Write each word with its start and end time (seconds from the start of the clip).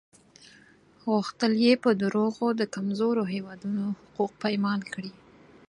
غوښتل 1.05 1.51
یې 1.65 1.73
په 1.83 1.89
دروغو 2.01 2.47
د 2.59 2.61
کمزورو 2.75 3.23
هېوادونو 3.33 3.83
حقوق 3.99 4.31
پایمال 4.41 4.81
کړي. 4.93 5.13